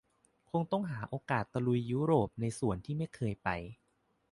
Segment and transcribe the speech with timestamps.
[0.51, 3.49] คงต้องหาโอกาสตะลุยยุโรปในส่วนที่ไม่เคยไป